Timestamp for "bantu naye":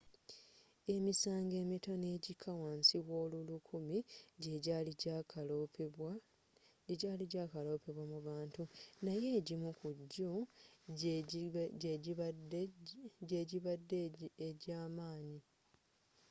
8.27-9.27